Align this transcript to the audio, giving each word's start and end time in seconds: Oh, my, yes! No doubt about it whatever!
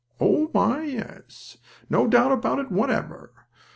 Oh, 0.19 0.49
my, 0.51 0.81
yes! 0.81 1.59
No 1.87 2.07
doubt 2.07 2.31
about 2.31 2.57
it 2.57 2.71
whatever! 2.71 3.45